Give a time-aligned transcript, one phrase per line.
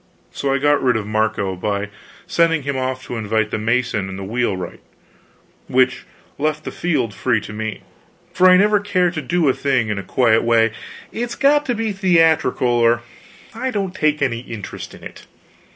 [0.31, 1.89] So I got rid of Marco, by
[2.25, 4.79] sending him off to invite the mason and the wheelwright,
[5.67, 6.05] which
[6.39, 7.83] left the field free to me.
[8.33, 10.71] For I never care to do a thing in a quiet way;
[11.11, 13.03] it's got to be theatrical or
[13.53, 15.27] I don't take any interest in it.